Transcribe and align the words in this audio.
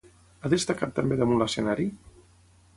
Ha 0.39 0.49
destacat 0.53 0.95
també 1.01 1.19
damunt 1.21 1.43
l'escenari? 1.43 1.89